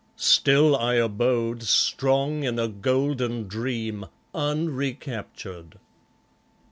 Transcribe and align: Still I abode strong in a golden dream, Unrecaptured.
Still 0.15 0.75
I 0.75 0.95
abode 0.95 1.61
strong 1.61 2.41
in 2.41 2.57
a 2.57 2.67
golden 2.67 3.47
dream, 3.47 4.07
Unrecaptured. 4.33 5.77